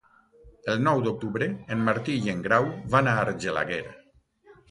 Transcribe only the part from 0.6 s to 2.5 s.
El nou d'octubre en Martí i en